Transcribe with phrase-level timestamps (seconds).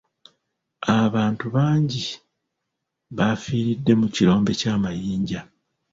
[1.01, 2.05] Abantu bangi
[3.17, 5.41] bafiiridde mu kirombe ky'amayinja.